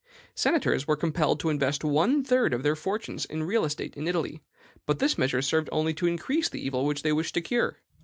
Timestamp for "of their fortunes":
2.55-3.23